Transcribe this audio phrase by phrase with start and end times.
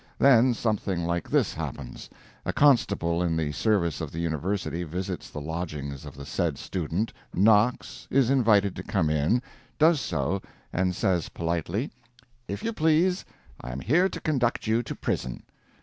[0.17, 2.09] Then something like this happens:
[2.43, 7.13] A constable in the service of the University visits the lodgings of the said student,
[7.35, 9.43] knocks, is invited to come in,
[9.77, 10.41] does so,
[10.73, 11.91] and says politely
[12.47, 13.25] "If you please,
[13.61, 15.43] I am here to conduct you to prison."